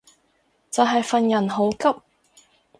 [0.71, 1.87] 就係份人好急